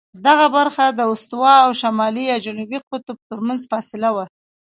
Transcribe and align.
دغه 0.25 0.47
برخه 0.57 0.85
د 0.89 0.99
استوا 1.13 1.53
او 1.65 1.71
شمالي 1.81 2.23
یا 2.31 2.37
جنوبي 2.45 2.79
قطب 2.89 3.17
ترمنځ 3.29 3.61
فاصله 3.71 4.09
وه. 4.15 4.25